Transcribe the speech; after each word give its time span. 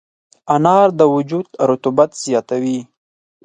انار 0.55 0.87
د 0.99 1.01
وجود 1.15 1.47
رطوبت 1.69 2.09
زیاتوي. 2.25 2.79